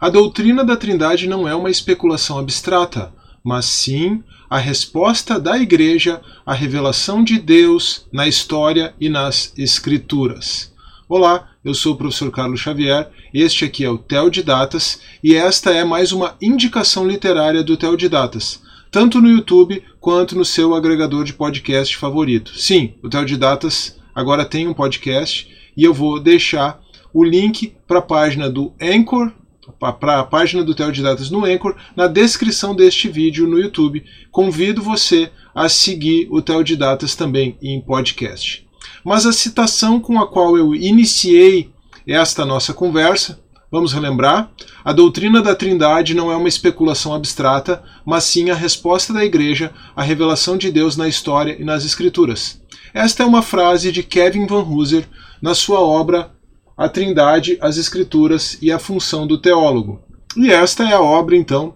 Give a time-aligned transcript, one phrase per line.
[0.00, 3.12] A doutrina da Trindade não é uma especulação abstrata,
[3.44, 10.72] mas sim a resposta da Igreja à revelação de Deus na história e nas Escrituras.
[11.06, 15.84] Olá, eu sou o professor Carlos Xavier, este aqui é o Teodidatas e esta é
[15.84, 21.94] mais uma indicação literária do Teodidatas, tanto no YouTube quanto no seu agregador de podcast
[21.98, 22.58] favorito.
[22.58, 25.46] Sim, o Teodidatas agora tem um podcast
[25.76, 26.80] e eu vou deixar
[27.12, 29.30] o link para a página do Anchor,
[29.70, 34.04] para a página do Teodidatas no Anchor, na descrição deste vídeo no YouTube.
[34.30, 38.66] Convido você a seguir o Teodidatas também em podcast.
[39.04, 41.70] Mas a citação com a qual eu iniciei
[42.06, 44.50] esta nossa conversa, vamos relembrar:
[44.84, 49.72] a doutrina da Trindade não é uma especulação abstrata, mas sim a resposta da Igreja
[49.94, 52.60] à revelação de Deus na história e nas Escrituras.
[52.92, 55.08] Esta é uma frase de Kevin Van Hooser
[55.40, 56.32] na sua obra
[56.80, 60.00] A Trindade, as Escrituras e a Função do Teólogo.
[60.34, 61.74] E esta é a obra, então,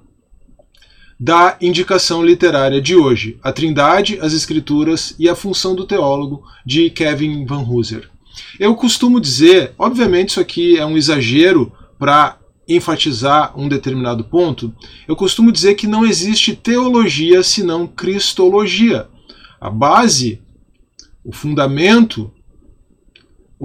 [1.21, 6.89] da indicação literária de hoje, A Trindade, as Escrituras e a Função do Teólogo, de
[6.89, 8.09] Kevin Van Hooser.
[8.59, 14.75] Eu costumo dizer, obviamente isso aqui é um exagero para enfatizar um determinado ponto,
[15.07, 19.07] eu costumo dizer que não existe teologia senão cristologia.
[19.61, 20.41] A base,
[21.23, 22.33] o fundamento,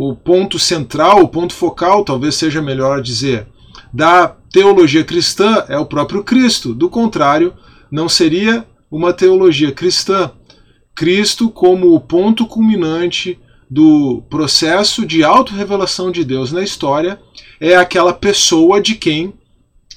[0.02, 3.46] o ponto central, o ponto focal, talvez seja melhor dizer,
[3.94, 6.74] da teologia cristã é o próprio Cristo.
[6.74, 7.54] Do contrário,
[7.92, 10.32] não seria uma teologia cristã.
[10.96, 13.38] Cristo como o ponto culminante
[13.70, 17.20] do processo de autorrevelação de Deus na história
[17.60, 19.34] é aquela pessoa de quem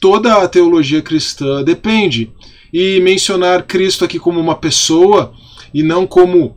[0.01, 2.33] toda a teologia cristã depende.
[2.73, 5.33] E mencionar Cristo aqui como uma pessoa
[5.73, 6.57] e não como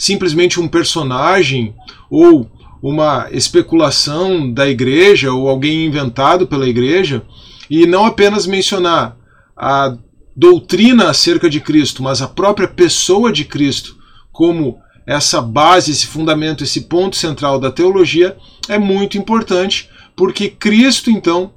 [0.00, 1.74] simplesmente um personagem
[2.10, 2.50] ou
[2.82, 7.22] uma especulação da igreja ou alguém inventado pela igreja,
[7.68, 9.14] e não apenas mencionar
[9.54, 9.94] a
[10.34, 13.98] doutrina acerca de Cristo, mas a própria pessoa de Cristo
[14.32, 18.38] como essa base, esse fundamento, esse ponto central da teologia
[18.70, 21.52] é muito importante, porque Cristo, então,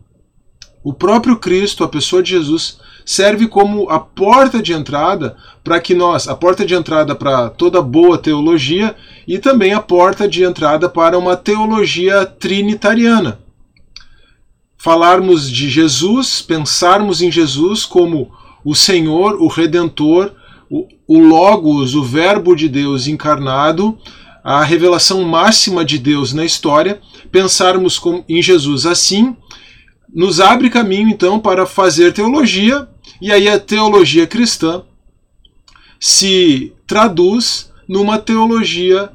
[0.84, 5.94] o próprio Cristo, a pessoa de Jesus, serve como a porta de entrada para que
[5.94, 8.96] nós, a porta de entrada para toda boa teologia
[9.28, 13.40] e também a porta de entrada para uma teologia trinitariana.
[14.78, 18.32] Falarmos de Jesus, pensarmos em Jesus como
[18.66, 20.34] o Senhor, o Redentor,
[20.70, 23.98] o, o Logos, o Verbo de Deus encarnado,
[24.44, 27.00] a revelação máxima de Deus na história,
[27.32, 29.36] pensarmos em Jesus assim,
[30.14, 32.88] nos abre caminho então para fazer teologia
[33.24, 34.84] e aí a teologia cristã
[35.98, 39.14] se traduz numa teologia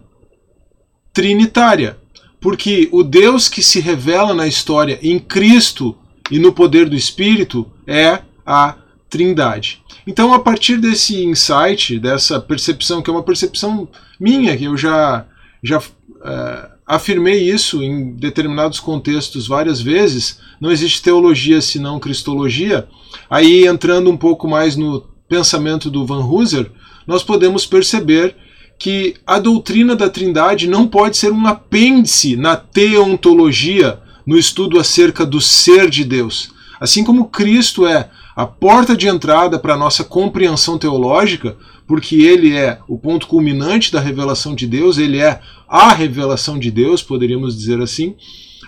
[1.12, 1.98] trinitária,
[2.41, 5.94] porque o Deus que se revela na história em Cristo
[6.30, 8.76] e no poder do Espírito é a
[9.10, 9.82] Trindade.
[10.06, 13.86] Então, a partir desse insight, dessa percepção, que é uma percepção
[14.18, 15.26] minha, que eu já,
[15.62, 22.88] já uh, afirmei isso em determinados contextos várias vezes, não existe teologia senão cristologia.
[23.28, 26.71] Aí, entrando um pouco mais no pensamento do Van Hooser,
[27.06, 28.34] nós podemos perceber
[28.78, 35.27] que a doutrina da Trindade não pode ser um apêndice na teontologia, no estudo acerca
[35.27, 36.50] do ser de Deus.
[36.81, 41.56] Assim como Cristo é a porta de entrada para a nossa compreensão teológica,
[41.88, 46.70] porque ele é o ponto culminante da revelação de Deus, ele é a revelação de
[46.70, 48.16] Deus, poderíamos dizer assim.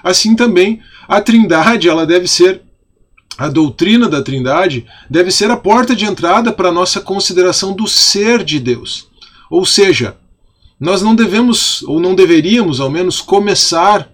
[0.03, 2.63] Assim também a Trindade, ela deve ser
[3.39, 7.89] a doutrina da Trindade deve ser a porta de entrada para a nossa consideração do
[7.89, 9.09] ser de Deus.
[9.51, 10.17] Ou seja,
[10.79, 14.11] nós não devemos, ou não deveríamos, ao menos, começar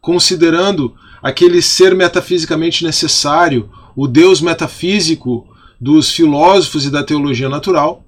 [0.00, 5.46] considerando aquele ser metafisicamente necessário, o Deus metafísico
[5.80, 8.04] dos filósofos e da teologia natural,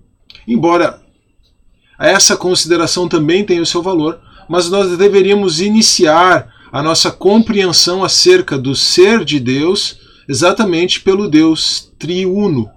[0.46, 1.00] embora
[1.98, 8.58] essa consideração também tenha o seu valor, mas nós deveríamos iniciar a nossa compreensão acerca
[8.58, 9.98] do ser de Deus
[10.28, 12.68] exatamente pelo Deus triuno,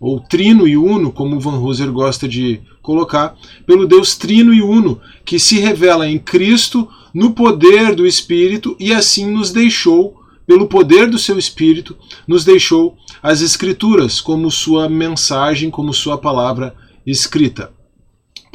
[0.00, 3.36] ou trino e uno, como Van Hooser gosta de colocar,
[3.66, 8.92] pelo Deus trino e uno, que se revela em Cristo no poder do Espírito e
[8.92, 10.16] assim nos deixou
[10.46, 16.74] pelo poder do seu Espírito, nos deixou as Escrituras como sua mensagem, como sua palavra
[17.06, 17.77] escrita.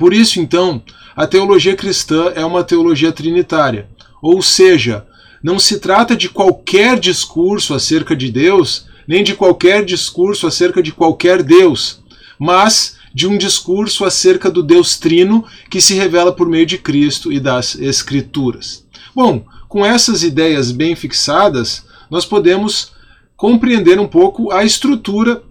[0.03, 0.83] Por isso, então,
[1.15, 3.87] a teologia cristã é uma teologia trinitária,
[4.21, 5.07] ou seja,
[5.41, 10.91] não se trata de qualquer discurso acerca de Deus, nem de qualquer discurso acerca de
[10.91, 12.03] qualquer Deus,
[12.37, 17.31] mas de um discurso acerca do Deus Trino que se revela por meio de Cristo
[17.31, 18.85] e das Escrituras.
[19.15, 22.91] Bom, com essas ideias bem fixadas, nós podemos
[23.37, 25.41] compreender um pouco a estrutura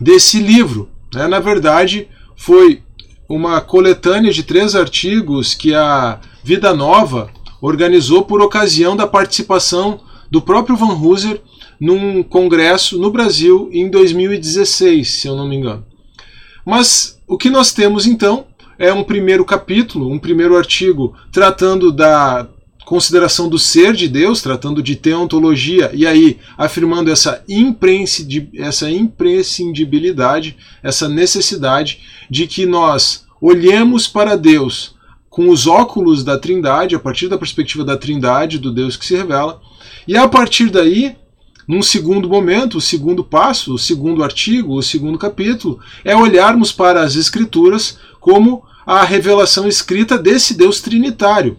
[0.00, 0.88] desse livro.
[1.12, 1.26] Né?
[1.26, 2.84] Na verdade, foi
[3.30, 7.30] uma coletânea de três artigos que a Vida Nova
[7.62, 11.40] organizou por ocasião da participação do próprio Van Hooser
[11.80, 15.86] num congresso no Brasil em 2016, se eu não me engano.
[16.66, 18.46] Mas o que nós temos então
[18.76, 22.48] é um primeiro capítulo, um primeiro artigo tratando da
[22.90, 27.40] consideração do ser de Deus, tratando de teontologia, e aí afirmando essa,
[28.56, 34.96] essa imprescindibilidade, essa necessidade de que nós olhemos para Deus
[35.28, 39.14] com os óculos da Trindade, a partir da perspectiva da Trindade, do Deus que se
[39.14, 39.62] revela,
[40.04, 41.14] e a partir daí,
[41.68, 47.02] num segundo momento, o segundo passo, o segundo artigo, o segundo capítulo, é olharmos para
[47.02, 51.56] as Escrituras como a revelação escrita desse Deus trinitário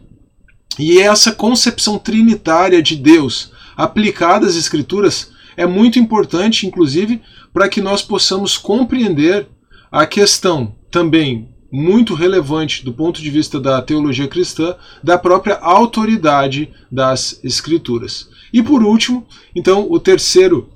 [0.79, 7.21] e essa concepção trinitária de Deus aplicada às Escrituras é muito importante, inclusive,
[7.53, 9.47] para que nós possamos compreender
[9.91, 16.69] a questão também muito relevante do ponto de vista da teologia cristã da própria autoridade
[16.91, 18.29] das Escrituras.
[18.51, 19.25] E por último,
[19.55, 20.69] então, o terceiro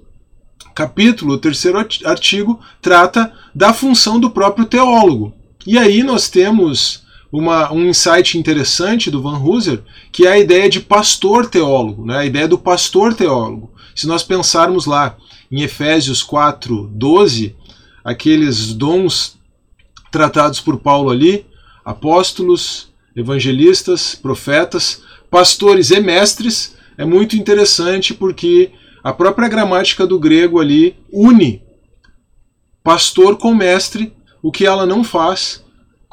[0.73, 5.33] capítulo, o terceiro artigo, trata da função do próprio teólogo.
[5.65, 9.81] E aí nós temos uma, um insight interessante do Van Hooser,
[10.11, 12.17] que é a ideia de pastor teólogo, né?
[12.17, 13.71] a ideia do pastor teólogo.
[13.95, 15.17] Se nós pensarmos lá
[15.51, 17.55] em Efésios 4, 12,
[18.03, 19.37] aqueles dons
[20.11, 21.45] tratados por Paulo ali,
[21.83, 28.71] apóstolos, evangelistas, profetas, pastores e mestres, é muito interessante porque
[29.03, 31.65] a própria gramática do grego ali une
[32.85, 34.13] pastor com mestre,
[34.43, 35.64] o que ela não faz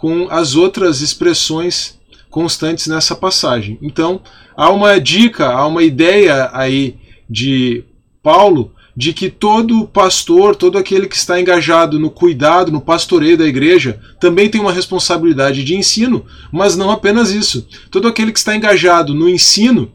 [0.02, 1.96] com as outras expressões
[2.28, 3.78] constantes nessa passagem.
[3.80, 4.20] Então,
[4.56, 6.96] há uma dica, há uma ideia aí
[7.30, 7.84] de
[8.20, 13.46] Paulo de que todo pastor, todo aquele que está engajado no cuidado, no pastoreio da
[13.46, 17.64] igreja, também tem uma responsabilidade de ensino, mas não apenas isso.
[17.88, 19.92] Todo aquele que está engajado no ensino,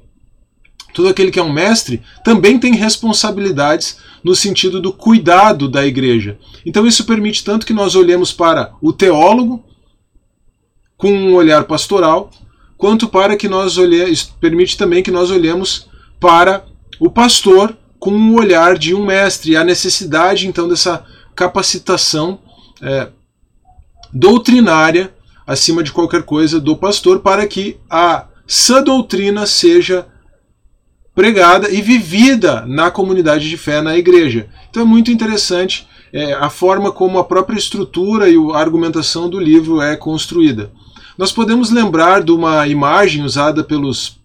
[0.94, 6.40] todo aquele que é um mestre, também tem responsabilidades no sentido do cuidado da igreja.
[6.66, 9.67] Então isso permite tanto que nós olhemos para o teólogo,
[10.98, 12.32] com um olhar pastoral,
[12.78, 15.88] quanto para que nós olhemos, permite também que nós olhemos
[16.20, 16.66] para
[17.00, 21.06] o pastor com um olhar de um mestre, e a necessidade então dessa
[21.36, 22.40] capacitação
[22.82, 23.10] é,
[24.14, 25.14] doutrinária
[25.46, 30.08] acima de qualquer coisa do pastor para que a sã doutrina seja
[31.16, 34.50] pregada e vivida na comunidade de fé na igreja.
[34.70, 39.40] Então é muito interessante é, a forma como a própria estrutura e a argumentação do
[39.40, 40.72] livro é construída.
[41.18, 44.20] Nós podemos lembrar de uma imagem usada pelos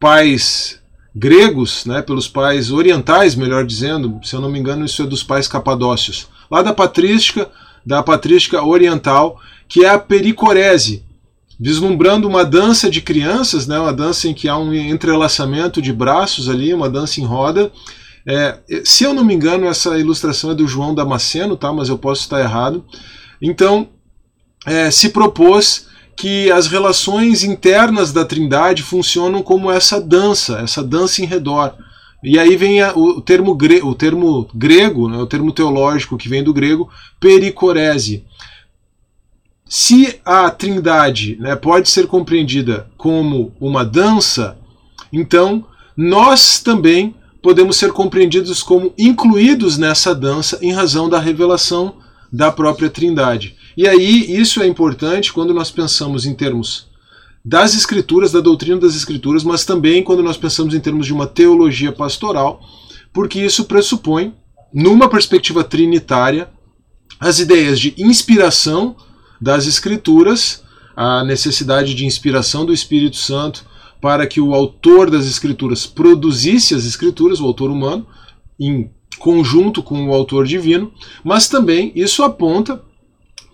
[0.00, 0.80] pais
[1.14, 5.22] gregos, né, pelos pais orientais, melhor dizendo, se eu não me engano, isso é dos
[5.22, 7.48] pais capadócios, lá da patrística,
[7.86, 11.04] da patrística oriental, que é a pericorese,
[11.58, 16.48] vislumbrando uma dança de crianças, né, uma dança em que há um entrelaçamento de braços
[16.48, 17.70] ali, uma dança em roda.
[18.26, 21.96] É, se eu não me engano, essa ilustração é do João Damasceno, tá, mas eu
[21.96, 22.84] posso estar errado.
[23.40, 23.88] Então,
[24.66, 31.22] é, se propôs que as relações internas da Trindade funcionam como essa dança, essa dança
[31.22, 31.74] em redor.
[32.22, 36.28] E aí vem a, o, termo gre, o termo grego, né, o termo teológico que
[36.28, 36.88] vem do grego,
[37.20, 38.24] pericorese.
[39.66, 44.56] Se a Trindade né, pode ser compreendida como uma dança,
[45.12, 51.96] então nós também podemos ser compreendidos como incluídos nessa dança em razão da revelação
[52.32, 53.54] da própria Trindade.
[53.76, 56.86] E aí isso é importante quando nós pensamos em termos
[57.44, 61.26] das escrituras, da doutrina das escrituras, mas também quando nós pensamos em termos de uma
[61.26, 62.60] teologia pastoral,
[63.12, 64.34] porque isso pressupõe,
[64.72, 66.48] numa perspectiva trinitária,
[67.20, 68.96] as ideias de inspiração
[69.40, 70.62] das escrituras,
[70.96, 73.64] a necessidade de inspiração do Espírito Santo
[74.00, 78.06] para que o autor das escrituras produzisse as escrituras, o autor humano,
[78.58, 82.82] em conjunto com o autor divino, mas também isso aponta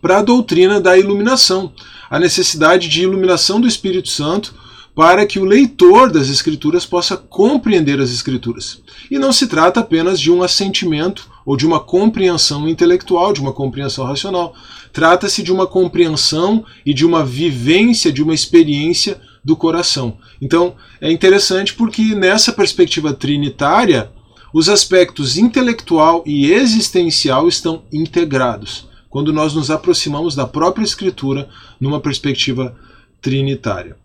[0.00, 1.72] para a doutrina da iluminação,
[2.08, 4.54] a necessidade de iluminação do Espírito Santo
[4.94, 8.82] para que o leitor das Escrituras possa compreender as Escrituras.
[9.10, 13.52] E não se trata apenas de um assentimento ou de uma compreensão intelectual, de uma
[13.52, 14.54] compreensão racional.
[14.92, 20.18] Trata-se de uma compreensão e de uma vivência, de uma experiência do coração.
[20.42, 24.10] Então é interessante porque nessa perspectiva trinitária,
[24.52, 31.50] os aspectos intelectual e existencial estão integrados quando nós nos aproximamos da própria Escritura
[31.80, 32.76] numa perspectiva
[33.20, 33.96] trinitária.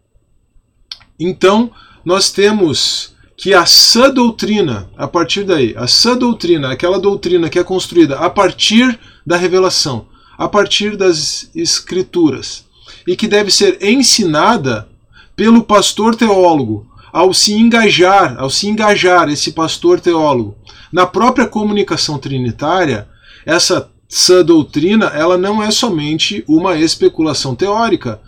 [1.17, 1.71] Então,
[2.03, 7.59] nós temos que a sã doutrina, a partir daí, a sã doutrina, aquela doutrina que
[7.59, 10.07] é construída a partir da revelação,
[10.37, 12.65] a partir das escrituras,
[13.07, 14.89] e que deve ser ensinada
[15.35, 20.57] pelo pastor teólogo, ao se engajar, ao se engajar esse pastor teólogo
[20.91, 23.07] na própria comunicação trinitária,
[23.45, 28.21] essa sã doutrina, ela não é somente uma especulação teórica,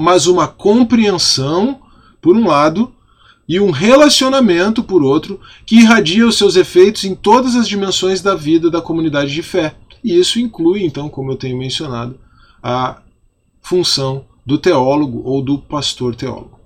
[0.00, 1.80] mas uma compreensão,
[2.20, 2.92] por um lado,
[3.48, 8.34] e um relacionamento, por outro, que irradia os seus efeitos em todas as dimensões da
[8.34, 9.76] vida da comunidade de fé.
[10.02, 12.18] E isso inclui, então, como eu tenho mencionado,
[12.62, 13.00] a
[13.60, 16.56] função do teólogo ou do pastor teólogo.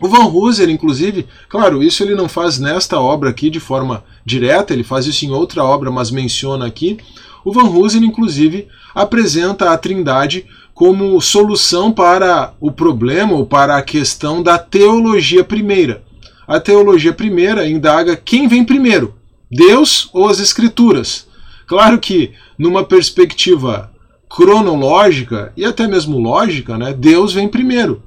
[0.00, 4.72] O Van Hooser, inclusive, claro, isso ele não faz nesta obra aqui de forma direta,
[4.72, 6.98] ele faz isso em outra obra, mas menciona aqui.
[7.44, 13.82] O Van Hooser, inclusive, apresenta a Trindade como solução para o problema ou para a
[13.82, 16.02] questão da teologia primeira.
[16.46, 19.14] A teologia primeira indaga quem vem primeiro,
[19.50, 21.26] Deus ou as Escrituras.
[21.66, 23.90] Claro que, numa perspectiva
[24.28, 28.02] cronológica e até mesmo lógica, né, Deus vem primeiro.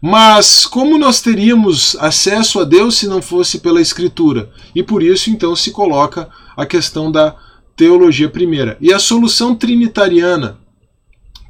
[0.00, 4.50] Mas como nós teríamos acesso a Deus se não fosse pela Escritura?
[4.74, 7.34] E por isso então se coloca a questão da
[7.76, 8.76] teologia primeira.
[8.80, 10.58] E a solução trinitariana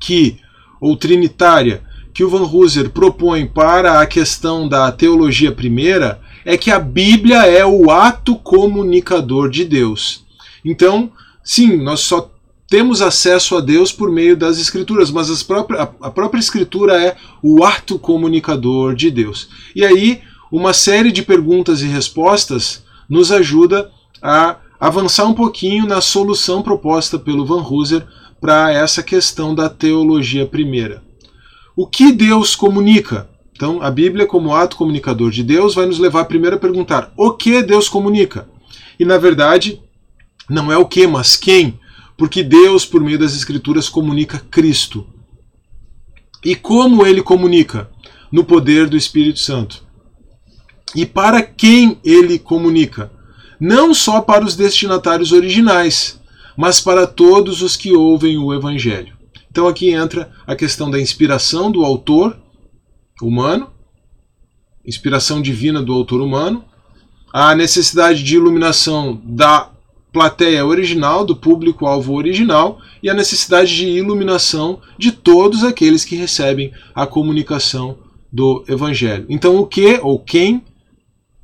[0.00, 0.38] que,
[0.80, 6.70] ou trinitária, que o Van Hooser propõe para a questão da teologia primeira é que
[6.70, 10.24] a Bíblia é o ato comunicador de Deus.
[10.64, 11.10] Então,
[11.42, 12.30] sim, nós só
[12.68, 17.64] temos acesso a Deus por meio das Escrituras, mas próprias, a própria Escritura é o
[17.64, 19.48] ato comunicador de Deus.
[19.74, 23.90] E aí, uma série de perguntas e respostas nos ajuda
[24.22, 28.06] a avançar um pouquinho na solução proposta pelo Van Hooser
[28.40, 31.02] para essa questão da teologia primeira.
[31.76, 33.28] O que Deus comunica?
[33.52, 37.32] Então, a Bíblia, como ato comunicador de Deus, vai nos levar primeiro a perguntar o
[37.32, 38.48] que Deus comunica.
[38.98, 39.80] E, na verdade,
[40.48, 41.78] não é o que, mas quem.
[42.16, 45.06] Porque Deus, por meio das Escrituras, comunica Cristo.
[46.44, 47.90] E como ele comunica?
[48.30, 49.82] No poder do Espírito Santo.
[50.94, 53.10] E para quem ele comunica?
[53.58, 56.20] Não só para os destinatários originais,
[56.56, 59.14] mas para todos os que ouvem o Evangelho.
[59.50, 62.36] Então aqui entra a questão da inspiração do autor
[63.22, 63.70] humano,
[64.84, 66.64] inspiração divina do autor humano,
[67.32, 69.70] a necessidade de iluminação da
[70.12, 76.72] plateia original, do público-alvo original, e a necessidade de iluminação de todos aqueles que recebem
[76.94, 77.98] a comunicação
[78.32, 79.26] do Evangelho.
[79.28, 80.64] Então, o que ou quem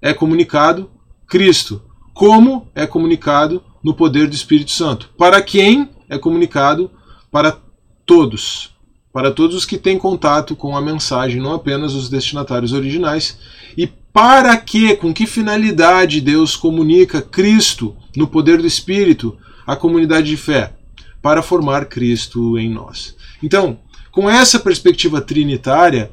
[0.00, 0.88] é comunicado?
[1.26, 1.82] Cristo.
[2.20, 3.64] Como é comunicado?
[3.82, 5.08] no poder do Espírito Santo.
[5.16, 6.90] Para quem é comunicado?
[7.30, 7.58] Para
[8.04, 8.76] todos.
[9.10, 13.38] Para todos os que têm contato com a mensagem, não apenas os destinatários originais.
[13.74, 20.28] E para que, com que finalidade Deus comunica Cristo no poder do Espírito à comunidade
[20.28, 20.74] de fé?
[21.22, 23.16] Para formar Cristo em nós.
[23.42, 23.78] Então,
[24.12, 26.10] com essa perspectiva trinitária,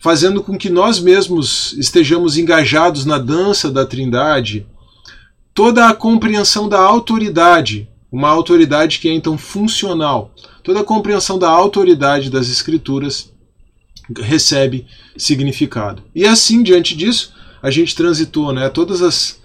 [0.00, 4.66] fazendo com que nós mesmos estejamos engajados na dança da Trindade,
[5.54, 11.48] toda a compreensão da autoridade, uma autoridade que é então funcional, toda a compreensão da
[11.48, 13.32] autoridade das Escrituras
[14.18, 16.02] recebe significado.
[16.14, 17.32] E assim, diante disso,
[17.62, 18.68] a gente transitou, né?
[18.68, 19.42] Todas as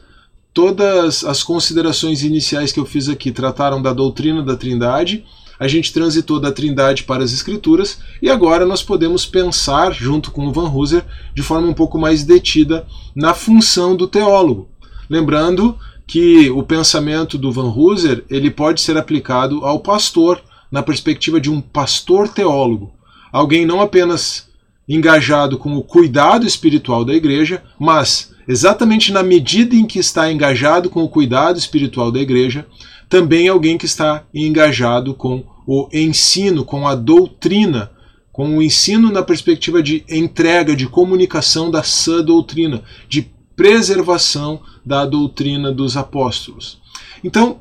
[0.52, 5.24] todas as considerações iniciais que eu fiz aqui trataram da doutrina da Trindade.
[5.60, 10.48] A gente transitou da Trindade para as Escrituras e agora nós podemos pensar, junto com
[10.48, 12.86] o Van Hooser, de forma um pouco mais detida
[13.16, 14.70] na função do teólogo.
[15.10, 15.78] Lembrando
[16.10, 21.52] que o pensamento do Van Hooser ele pode ser aplicado ao pastor na perspectiva de
[21.52, 22.92] um pastor teólogo,
[23.32, 24.50] alguém não apenas
[24.88, 30.90] engajado com o cuidado espiritual da igreja, mas exatamente na medida em que está engajado
[30.90, 32.66] com o cuidado espiritual da igreja,
[33.08, 37.92] também alguém que está engajado com o ensino, com a doutrina,
[38.32, 45.06] com o ensino na perspectiva de entrega, de comunicação da sã doutrina, de preservação da
[45.06, 46.80] doutrina dos apóstolos.
[47.22, 47.60] Então,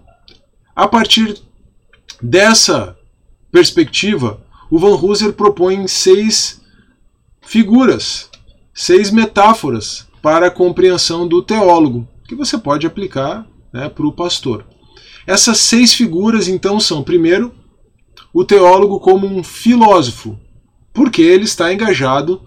[0.77, 1.37] a partir
[2.23, 2.97] dessa
[3.51, 4.41] perspectiva,
[4.71, 6.61] o Van Hooser propõe seis
[7.41, 8.31] figuras,
[8.73, 14.65] seis metáforas para a compreensão do teólogo, que você pode aplicar né, para o pastor.
[15.27, 17.53] Essas seis figuras, então, são, primeiro,
[18.33, 20.39] o teólogo como um filósofo,
[20.93, 22.41] porque ele está engajado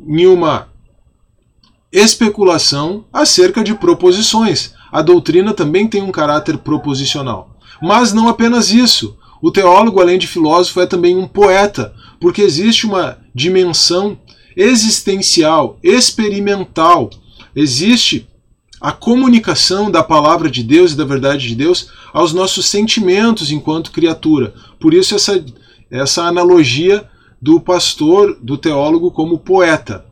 [0.00, 0.74] em uma
[1.92, 4.74] especulação acerca de proposições.
[4.90, 7.56] A doutrina também tem um caráter proposicional.
[7.80, 9.16] Mas não apenas isso.
[9.42, 14.18] O teólogo, além de filósofo, é também um poeta, porque existe uma dimensão
[14.56, 17.10] existencial, experimental.
[17.54, 18.26] Existe
[18.80, 23.90] a comunicação da palavra de Deus e da verdade de Deus aos nossos sentimentos enquanto
[23.90, 24.54] criatura.
[24.80, 25.44] Por isso essa,
[25.90, 27.08] essa analogia
[27.40, 30.04] do pastor, do teólogo como poeta.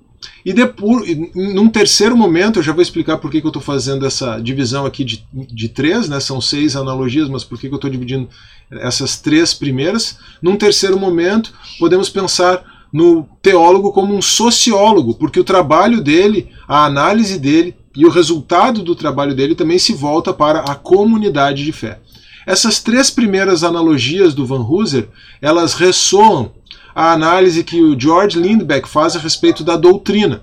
[0.45, 4.07] E depois, num terceiro momento, eu já vou explicar por que, que eu estou fazendo
[4.07, 6.21] essa divisão aqui de, de três, né?
[6.21, 8.29] são seis analogias, mas por que, que eu estou dividindo
[8.71, 10.19] essas três primeiras.
[10.41, 16.85] Num terceiro momento, podemos pensar no teólogo como um sociólogo, porque o trabalho dele, a
[16.85, 21.73] análise dele e o resultado do trabalho dele também se volta para a comunidade de
[21.73, 22.01] fé.
[22.47, 25.09] Essas três primeiras analogias do Van Hooser,
[25.41, 26.53] elas ressoam
[26.95, 30.41] a análise que o George Lindbeck faz a respeito da doutrina.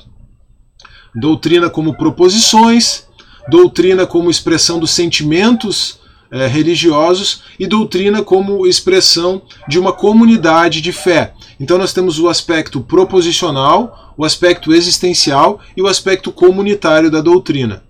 [1.16, 3.08] Doutrina como proposições,
[3.48, 6.00] doutrina como expressão dos sentimentos
[6.32, 11.34] eh, religiosos e doutrina como expressão de uma comunidade de fé.
[11.60, 17.84] Então nós temos o aspecto proposicional, o aspecto existencial e o aspecto comunitário da doutrina.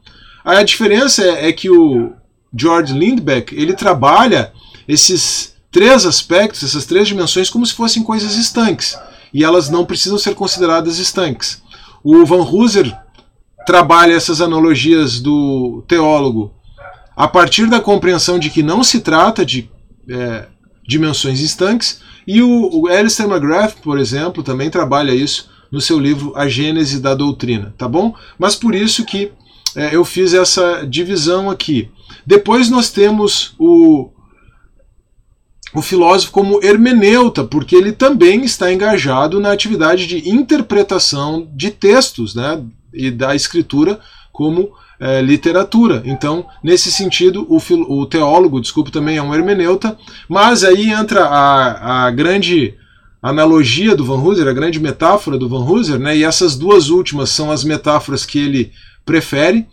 [0.43, 2.13] A diferença é, é que o
[2.55, 4.51] George Lindbeck ele trabalha
[4.87, 8.97] esses três aspectos, essas três dimensões, como se fossem coisas estanques.
[9.33, 11.61] E elas não precisam ser consideradas estanques.
[12.03, 12.93] O Van Hooser
[13.65, 16.53] trabalha essas analogias do teólogo
[17.15, 19.69] a partir da compreensão de que não se trata de
[20.09, 20.47] é,
[20.87, 26.33] dimensões estanques, e o, o Alistair McGrath, por exemplo, também trabalha isso no seu livro
[26.35, 28.13] A Gênese da Doutrina, tá bom?
[28.37, 29.31] Mas por isso que
[29.75, 31.89] é, eu fiz essa divisão aqui.
[32.25, 34.09] Depois nós temos o
[35.73, 42.35] o filósofo como hermeneuta, porque ele também está engajado na atividade de interpretação de textos
[42.35, 42.61] né,
[42.93, 43.99] e da escritura
[44.33, 46.03] como é, literatura.
[46.05, 47.57] Então, nesse sentido, o,
[47.89, 49.97] o, teólogo, desculpe, também é um hermeneuta,
[50.27, 52.75] mas aí entra a, a grande
[53.21, 57.29] analogia do Van Hooser, a grande metáfora do Van Hooser, né, e essas duas últimas
[57.29, 58.71] são as metáforas que ele
[59.05, 59.65] prefere.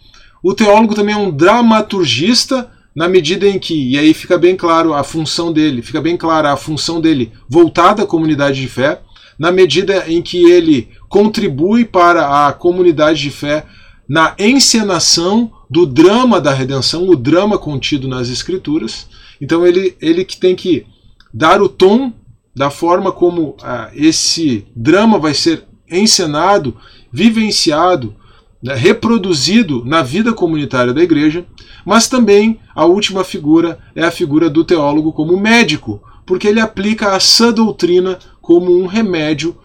[0.43, 4.93] O teólogo também é um dramaturgista, na medida em que, e aí fica bem claro
[4.93, 9.01] a função dele, fica bem clara a função dele voltada à comunidade de fé,
[9.38, 13.64] na medida em que ele contribui para a comunidade de fé
[14.09, 19.07] na encenação do drama da redenção, o drama contido nas escrituras.
[19.40, 20.85] Então ele, ele que tem que
[21.33, 22.12] dar o tom
[22.53, 26.77] da forma como ah, esse drama vai ser encenado,
[27.12, 28.16] vivenciado,
[28.62, 31.47] né, reproduzido na vida comunitária da igreja,
[31.85, 37.14] mas também a última figura é a figura do teólogo como médico, porque ele aplica
[37.14, 39.57] a sã doutrina como um remédio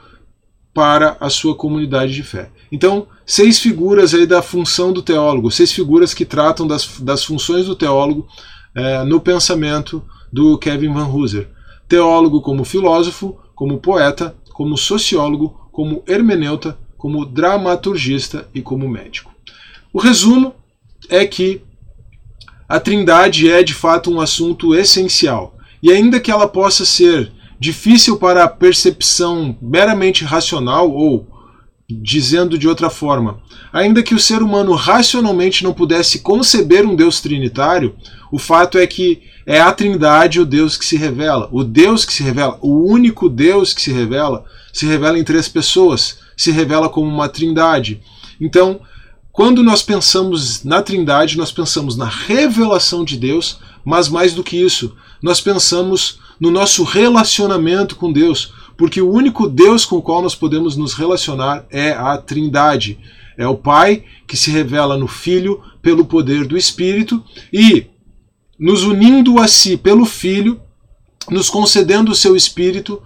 [0.73, 2.49] para a sua comunidade de fé.
[2.71, 7.67] Então, seis figuras aí da função do teólogo, seis figuras que tratam das, das funções
[7.67, 8.27] do teólogo
[8.75, 11.49] é, no pensamento do Kevin Van Hooser.
[11.87, 19.29] Teólogo como filósofo, como poeta, como sociólogo, como hermeneuta, como dramaturgista e como médico.
[19.91, 20.55] O resumo
[21.09, 21.59] é que
[22.65, 28.15] a Trindade é de fato um assunto essencial, e ainda que ela possa ser difícil
[28.15, 31.27] para a percepção meramente racional, ou,
[31.89, 33.41] dizendo de outra forma,
[33.73, 37.97] ainda que o ser humano racionalmente não pudesse conceber um Deus trinitário,
[38.31, 41.49] o fato é que é a Trindade o Deus que se revela.
[41.51, 45.49] O Deus que se revela, o único Deus que se revela, se revela em três
[45.49, 48.01] pessoas, se revela como uma trindade.
[48.39, 48.81] Então,
[49.31, 54.57] quando nós pensamos na trindade, nós pensamos na revelação de Deus, mas mais do que
[54.57, 60.21] isso, nós pensamos no nosso relacionamento com Deus, porque o único Deus com o qual
[60.21, 62.99] nós podemos nos relacionar é a trindade.
[63.37, 67.87] É o Pai que se revela no Filho pelo poder do Espírito e,
[68.59, 70.61] nos unindo a si pelo Filho,
[71.29, 73.01] nos concedendo o seu Espírito,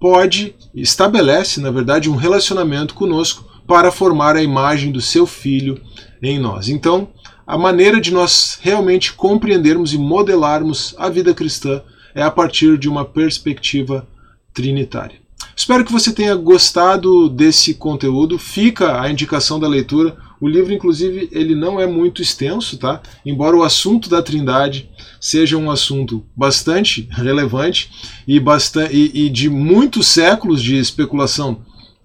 [0.00, 5.80] pode, estabelece, na verdade, um relacionamento conosco para formar a imagem do seu filho
[6.22, 6.68] em nós.
[6.68, 7.08] Então,
[7.46, 11.82] a maneira de nós realmente compreendermos e modelarmos a vida cristã
[12.14, 14.08] é a partir de uma perspectiva
[14.54, 15.20] trinitária.
[15.54, 18.38] Espero que você tenha gostado desse conteúdo.
[18.38, 20.16] Fica a indicação da leitura.
[20.40, 23.02] O livro, inclusive, ele não é muito extenso, tá?
[23.26, 24.88] Embora o assunto da Trindade
[25.20, 27.90] seja um assunto bastante relevante
[28.26, 31.60] e, bastante, e, e de muitos séculos de especulação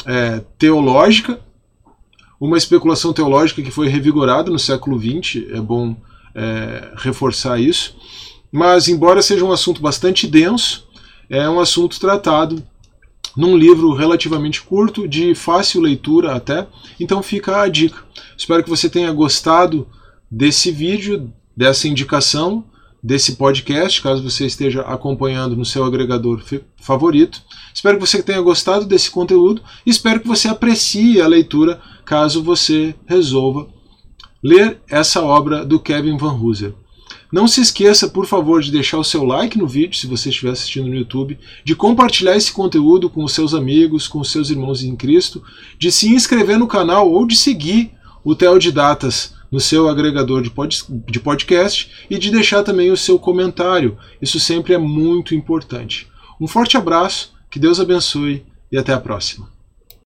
[0.06, 1.40] é, teológica,
[2.40, 5.96] uma especulação teológica que foi revigorada no século XX, é bom
[6.36, 7.96] é, reforçar isso.
[8.52, 10.86] Mas, embora seja um assunto bastante denso,
[11.30, 12.62] é um assunto tratado
[13.36, 16.68] num livro relativamente curto, de fácil leitura até.
[17.00, 18.04] Então fica a dica.
[18.38, 19.88] Espero que você tenha gostado
[20.30, 22.66] desse vídeo, dessa indicação,
[23.04, 26.42] desse podcast, caso você esteja acompanhando no seu agregador
[26.82, 27.42] favorito.
[27.74, 32.42] Espero que você tenha gostado desse conteúdo e espero que você aprecie a leitura caso
[32.42, 33.68] você resolva
[34.44, 36.74] ler essa obra do Kevin Van Hooser.
[37.32, 40.52] Não se esqueça, por favor, de deixar o seu like no vídeo, se você estiver
[40.52, 44.84] assistindo no YouTube, de compartilhar esse conteúdo com os seus amigos, com os seus irmãos
[44.84, 45.44] em Cristo,
[45.78, 47.92] de se inscrever no canal ou de seguir
[48.24, 50.52] o Teodidatas no seu agregador de,
[51.08, 53.98] de podcast e de deixar também o seu comentário.
[54.22, 56.08] Isso sempre é muito importante.
[56.40, 59.55] Um forte abraço, que Deus abençoe e até a próxima.